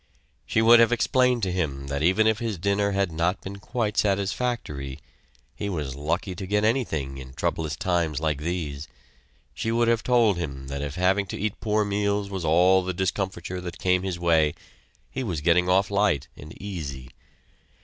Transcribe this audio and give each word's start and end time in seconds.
She 0.47 0.63
would 0.63 0.79
have 0.79 0.91
explained 0.91 1.43
to 1.43 1.51
him 1.51 1.85
that 1.85 2.01
even 2.01 2.25
if 2.25 2.39
his 2.39 2.57
dinner 2.57 2.91
had 2.93 3.11
not 3.11 3.39
been 3.41 3.57
quite 3.57 3.97
satisfactory, 3.97 4.97
he 5.55 5.69
was 5.69 5.93
lucky 5.93 6.33
to 6.37 6.47
get 6.47 6.63
anything 6.63 7.19
in 7.19 7.33
troublous 7.35 7.75
times 7.75 8.19
like 8.19 8.39
these; 8.39 8.87
she 9.53 9.71
would 9.71 9.87
have 9.87 10.01
told 10.01 10.37
him 10.37 10.69
that 10.69 10.81
if, 10.81 10.95
having 10.95 11.27
to 11.27 11.37
eat 11.39 11.59
poor 11.61 11.85
meals 11.85 12.31
was 12.31 12.43
all 12.43 12.83
the 12.83 12.95
discomfiture 12.95 13.61
that 13.61 13.77
came 13.77 14.01
his 14.01 14.17
way, 14.17 14.55
he 15.11 15.23
was 15.23 15.39
getting 15.39 15.69
off 15.69 15.91
light 15.91 16.27
and 16.35 16.59
easy. 16.59 17.11